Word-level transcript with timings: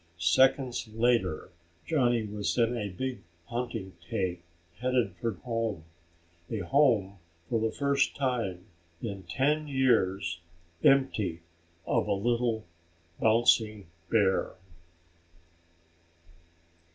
Seconds 0.17 0.87
later 0.87 1.49
Johnny 1.85 2.23
was 2.23 2.57
in 2.57 2.75
a 2.75 2.89
big 2.89 3.19
hunting 3.49 3.93
tank 4.09 4.41
headed 4.79 5.13
for 5.21 5.33
home, 5.33 5.83
a 6.49 6.57
home 6.61 7.19
for 7.47 7.59
the 7.59 7.69
first 7.69 8.15
time 8.15 8.65
in 8.99 9.21
ten 9.21 9.67
years 9.67 10.39
empty 10.83 11.41
of 11.85 12.07
a 12.07 12.13
little 12.13 12.65
bouncing 13.19 13.85
bear. 14.09 14.55